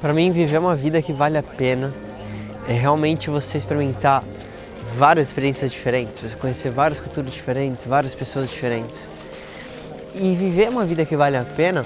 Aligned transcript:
Para 0.00 0.12
mim, 0.12 0.30
viver 0.30 0.58
uma 0.58 0.76
vida 0.76 1.00
que 1.00 1.12
vale 1.12 1.38
a 1.38 1.42
pena 1.42 1.92
é 2.68 2.72
realmente 2.72 3.30
você 3.30 3.56
experimentar 3.56 4.22
várias 4.96 5.28
experiências 5.28 5.70
diferentes, 5.70 6.20
você 6.20 6.36
conhecer 6.36 6.70
várias 6.70 7.00
culturas 7.00 7.32
diferentes, 7.32 7.86
várias 7.86 8.14
pessoas 8.14 8.50
diferentes. 8.50 9.08
E 10.14 10.34
viver 10.34 10.68
uma 10.68 10.84
vida 10.84 11.04
que 11.04 11.16
vale 11.16 11.36
a 11.36 11.44
pena 11.44 11.84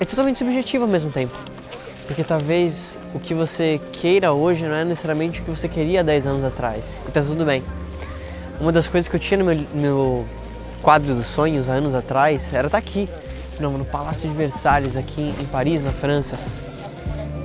é 0.00 0.04
totalmente 0.04 0.38
subjetivo 0.38 0.84
ao 0.84 0.90
mesmo 0.90 1.10
tempo. 1.10 1.36
Porque 2.06 2.24
talvez 2.24 2.98
o 3.14 3.20
que 3.20 3.34
você 3.34 3.80
queira 3.92 4.32
hoje 4.32 4.64
não 4.64 4.74
é 4.74 4.84
necessariamente 4.84 5.40
o 5.40 5.44
que 5.44 5.50
você 5.50 5.68
queria 5.68 6.02
10 6.02 6.26
anos 6.26 6.44
atrás. 6.44 7.00
E 7.06 7.12
tá 7.12 7.20
tudo 7.20 7.44
bem. 7.44 7.62
Uma 8.60 8.72
das 8.72 8.88
coisas 8.88 9.08
que 9.08 9.16
eu 9.16 9.20
tinha 9.20 9.38
no 9.38 9.44
meu, 9.44 9.66
meu 9.74 10.26
quadro 10.82 11.14
dos 11.14 11.26
sonhos 11.26 11.68
há 11.68 11.74
anos 11.74 11.94
atrás 11.94 12.48
era 12.52 12.66
estar 12.66 12.70
tá 12.70 12.78
aqui, 12.78 13.08
no 13.60 13.84
Palácio 13.84 14.28
de 14.28 14.34
Versalhes, 14.34 14.96
aqui 14.96 15.34
em 15.38 15.44
Paris, 15.44 15.82
na 15.82 15.92
França. 15.92 16.38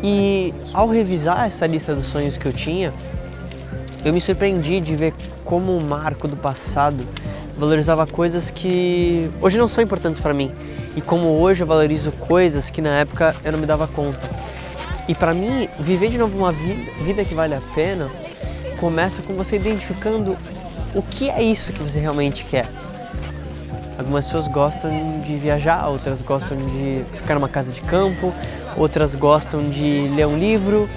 E 0.03 0.53
ao 0.73 0.89
revisar 0.89 1.47
essa 1.47 1.65
lista 1.65 1.95
dos 1.95 2.05
sonhos 2.05 2.35
que 2.35 2.45
eu 2.45 2.51
tinha, 2.51 2.93
eu 4.03 4.11
me 4.11 4.19
surpreendi 4.19 4.81
de 4.81 4.97
ver 4.97 5.13
como 5.45 5.77
o 5.77 5.81
Marco 5.81 6.27
do 6.27 6.35
passado 6.35 7.07
valorizava 7.57 8.05
coisas 8.05 8.51
que 8.51 9.29
hoje 9.41 9.57
não 9.57 9.69
são 9.69 9.81
importantes 9.81 10.19
para 10.19 10.33
mim 10.33 10.51
e 10.97 11.01
como 11.01 11.39
hoje 11.39 11.63
eu 11.63 11.67
valorizo 11.67 12.11
coisas 12.11 12.69
que 12.69 12.81
na 12.81 12.89
época 12.89 13.33
eu 13.45 13.53
não 13.53 13.59
me 13.59 13.65
dava 13.65 13.87
conta. 13.87 14.29
E 15.07 15.15
para 15.15 15.33
mim, 15.33 15.69
viver 15.79 16.09
de 16.09 16.17
novo 16.17 16.37
uma 16.37 16.51
vida, 16.51 16.91
vida 17.01 17.23
que 17.23 17.33
vale 17.33 17.55
a 17.55 17.61
pena 17.73 18.09
começa 18.79 19.21
com 19.21 19.33
você 19.33 19.55
identificando 19.55 20.35
o 20.93 21.01
que 21.01 21.29
é 21.29 21.41
isso 21.41 21.71
que 21.71 21.81
você 21.81 21.99
realmente 21.99 22.43
quer. 22.43 22.67
Algumas 23.97 24.25
pessoas 24.25 24.49
gostam 24.49 25.21
de 25.21 25.37
viajar, 25.37 25.87
outras 25.87 26.21
gostam 26.21 26.57
de 26.57 27.03
ficar 27.15 27.35
numa 27.35 27.47
casa 27.47 27.71
de 27.71 27.81
campo, 27.81 28.33
outras 28.77 29.15
gostam 29.15 29.69
de 29.69 30.07
ler 30.15 30.27
um 30.27 30.37
livro 30.37 30.89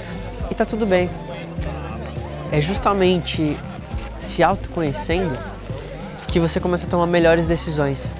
e 0.50 0.54
tá 0.54 0.64
tudo 0.64 0.86
bem. 0.86 1.10
É 2.50 2.60
justamente 2.60 3.56
se 4.20 4.42
autoconhecendo 4.42 5.36
que 6.28 6.38
você 6.38 6.60
começa 6.60 6.86
a 6.86 6.90
tomar 6.90 7.06
melhores 7.06 7.46
decisões. 7.46 8.14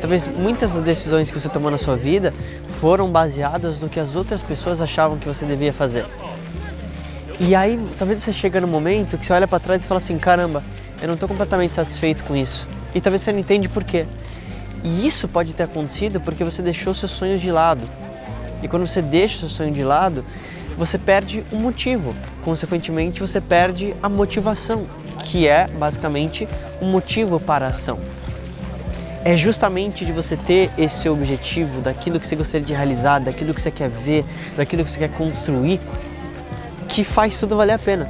Talvez 0.00 0.26
muitas 0.26 0.72
das 0.72 0.84
decisões 0.84 1.30
que 1.30 1.38
você 1.38 1.48
tomou 1.48 1.70
na 1.70 1.78
sua 1.78 1.96
vida 1.96 2.32
foram 2.80 3.10
baseadas 3.10 3.80
no 3.80 3.88
que 3.88 3.98
as 3.98 4.14
outras 4.14 4.42
pessoas 4.42 4.80
achavam 4.80 5.18
que 5.18 5.26
você 5.26 5.44
devia 5.44 5.72
fazer. 5.72 6.06
E 7.40 7.54
aí, 7.54 7.78
talvez 7.98 8.22
você 8.22 8.32
chega 8.32 8.60
no 8.60 8.66
momento 8.66 9.18
que 9.18 9.26
você 9.26 9.32
olha 9.32 9.46
para 9.46 9.60
trás 9.60 9.84
e 9.84 9.86
fala 9.86 9.98
assim: 9.98 10.18
caramba, 10.18 10.62
eu 11.00 11.06
não 11.06 11.14
estou 11.14 11.28
completamente 11.28 11.74
satisfeito 11.74 12.24
com 12.24 12.36
isso. 12.36 12.66
E 12.94 13.00
talvez 13.00 13.22
você 13.22 13.32
não 13.32 13.38
entende 13.38 13.68
por 13.68 13.84
quê. 13.84 14.06
E 14.82 15.06
isso 15.06 15.26
pode 15.28 15.52
ter 15.52 15.64
acontecido 15.64 16.20
porque 16.20 16.44
você 16.44 16.62
deixou 16.62 16.94
seus 16.94 17.10
sonhos 17.10 17.40
de 17.40 17.50
lado. 17.50 17.82
E 18.62 18.68
quando 18.68 18.86
você 18.86 19.00
deixa 19.02 19.38
seu 19.38 19.48
sonho 19.48 19.72
de 19.72 19.82
lado, 19.82 20.24
você 20.76 20.96
perde 20.96 21.44
o 21.50 21.56
motivo. 21.56 22.14
Consequentemente, 22.42 23.20
você 23.20 23.40
perde 23.40 23.94
a 24.02 24.08
motivação, 24.08 24.86
que 25.24 25.46
é 25.46 25.66
basicamente 25.66 26.48
o 26.80 26.84
um 26.84 26.90
motivo 26.90 27.40
para 27.40 27.66
a 27.66 27.68
ação. 27.70 27.98
É 29.24 29.36
justamente 29.36 30.06
de 30.06 30.12
você 30.12 30.36
ter 30.36 30.70
esse 30.78 31.08
objetivo, 31.08 31.80
daquilo 31.80 32.20
que 32.20 32.26
você 32.26 32.36
gostaria 32.36 32.64
de 32.64 32.72
realizar, 32.72 33.18
daquilo 33.18 33.52
que 33.52 33.60
você 33.60 33.70
quer 33.70 33.90
ver, 33.90 34.24
daquilo 34.56 34.84
que 34.84 34.90
você 34.90 34.98
quer 34.98 35.10
construir, 35.10 35.80
que 36.88 37.02
faz 37.02 37.38
tudo 37.38 37.56
valer 37.56 37.74
a 37.74 37.78
pena. 37.78 38.08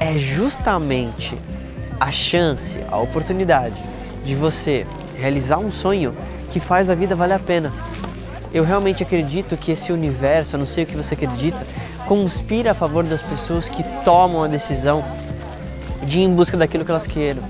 É 0.00 0.16
justamente 0.18 1.38
a 2.00 2.10
chance, 2.10 2.80
a 2.90 2.96
oportunidade 2.96 3.80
de 4.24 4.34
você 4.34 4.86
realizar 5.16 5.58
um 5.58 5.70
sonho 5.70 6.14
que 6.50 6.58
faz 6.58 6.90
a 6.90 6.94
vida 6.94 7.14
valer 7.14 7.34
a 7.34 7.38
pena. 7.38 7.72
Eu 8.52 8.64
realmente 8.64 9.02
acredito 9.02 9.56
que 9.56 9.72
esse 9.72 9.92
universo, 9.92 10.56
eu 10.56 10.58
não 10.58 10.66
sei 10.66 10.84
o 10.84 10.86
que 10.86 10.96
você 10.96 11.14
acredita, 11.14 11.66
conspira 12.06 12.72
a 12.72 12.74
favor 12.74 13.02
das 13.04 13.22
pessoas 13.22 13.68
que 13.68 13.82
tomam 14.04 14.42
a 14.44 14.46
decisão 14.46 15.02
de 16.04 16.18
ir 16.18 16.24
em 16.24 16.34
busca 16.34 16.56
daquilo 16.56 16.84
que 16.84 16.90
elas 16.90 17.06
queiram. 17.06 17.42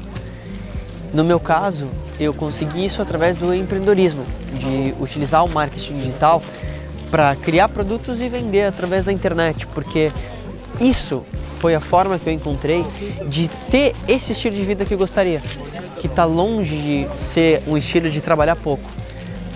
No 1.13 1.25
meu 1.25 1.41
caso, 1.41 1.89
eu 2.21 2.33
consegui 2.33 2.85
isso 2.85 3.03
através 3.03 3.37
do 3.37 3.53
empreendedorismo, 3.53 4.25
de 4.55 4.95
utilizar 5.01 5.45
o 5.45 5.49
marketing 5.49 5.99
digital 5.99 6.41
para 7.11 7.35
criar 7.37 7.69
produtos 7.69 8.21
e 8.21 8.29
vender 8.29 8.65
através 8.65 9.05
da 9.05 9.13
internet, 9.13 9.67
porque 9.67 10.13
isso 10.81 11.25
foi 11.59 11.75
a 11.75 11.81
forma 11.81 12.19
que 12.19 12.29
eu 12.29 12.33
encontrei 12.33 12.85
de 13.27 13.49
ter 13.71 13.95
esse 14.09 14.33
estilo 14.33 14.57
de 14.57 14.63
vida 14.63 14.85
que 14.85 14.95
eu 14.95 14.99
gostaria, 14.99 15.43
que 15.99 16.07
está 16.07 16.25
longe 16.25 16.77
de 16.77 17.19
ser 17.19 17.63
um 17.67 17.77
estilo 17.77 18.09
de 18.09 18.21
trabalhar 18.21 18.57
pouco. 18.57 19.02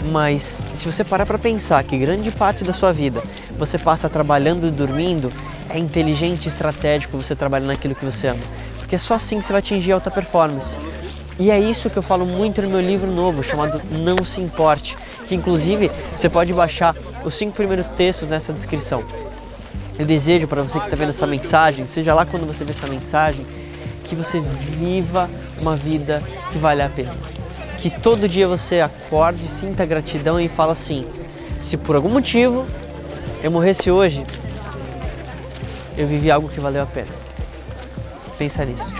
Mas 0.04 0.58
se 0.74 0.90
você 0.90 1.02
parar 1.02 1.26
para 1.26 1.38
pensar 1.38 1.82
que 1.82 1.96
grande 1.98 2.30
parte 2.30 2.62
da 2.62 2.72
sua 2.72 2.92
vida 2.92 3.22
você 3.58 3.78
passa 3.78 4.08
trabalhando 4.08 4.66
e 4.66 4.70
dormindo, 4.70 5.32
é 5.70 5.78
inteligente 5.78 6.46
e 6.46 6.48
estratégico 6.48 7.16
você 7.16 7.34
trabalhar 7.34 7.66
naquilo 7.66 7.94
que 7.94 8.04
você 8.04 8.28
ama, 8.28 8.40
porque 8.78 8.94
é 8.94 8.98
só 8.98 9.14
assim 9.14 9.40
que 9.40 9.46
você 9.46 9.52
vai 9.52 9.60
atingir 9.60 9.92
alta 9.92 10.10
performance. 10.10 10.78
E 11.38 11.50
é 11.50 11.58
isso 11.58 11.90
que 11.90 11.96
eu 11.96 12.02
falo 12.02 12.24
muito 12.24 12.62
no 12.62 12.68
meu 12.68 12.80
livro 12.80 13.10
novo, 13.10 13.42
chamado 13.42 13.82
Não 13.90 14.24
Se 14.24 14.40
Importe, 14.40 14.96
que 15.26 15.34
inclusive 15.34 15.90
você 16.12 16.28
pode 16.28 16.52
baixar 16.52 16.94
os 17.24 17.34
cinco 17.34 17.56
primeiros 17.56 17.86
textos 17.96 18.30
nessa 18.30 18.52
descrição. 18.52 19.04
Eu 19.98 20.06
desejo 20.06 20.46
para 20.46 20.62
você 20.62 20.78
que 20.78 20.86
está 20.86 20.96
vendo 20.96 21.10
essa 21.10 21.26
mensagem, 21.26 21.86
seja 21.86 22.14
lá 22.14 22.24
quando 22.24 22.46
você 22.46 22.64
vê 22.64 22.70
essa 22.70 22.86
mensagem, 22.86 23.46
que 24.04 24.14
você 24.14 24.40
viva 24.40 25.28
uma 25.60 25.76
vida 25.76 26.22
que 26.52 26.58
vale 26.58 26.82
a 26.82 26.88
pena. 26.88 27.14
Que 27.78 27.90
todo 27.90 28.28
dia 28.28 28.48
você 28.48 28.80
acorde, 28.80 29.48
sinta 29.48 29.84
gratidão 29.84 30.40
e 30.40 30.48
fala 30.48 30.72
assim: 30.72 31.06
se 31.60 31.76
por 31.76 31.96
algum 31.96 32.08
motivo 32.08 32.66
eu 33.42 33.50
morresse 33.50 33.90
hoje, 33.90 34.24
eu 35.96 36.06
vivi 36.06 36.30
algo 36.30 36.48
que 36.48 36.60
valeu 36.60 36.82
a 36.82 36.86
pena. 36.86 37.08
Pensa 38.38 38.64
nisso. 38.64 38.90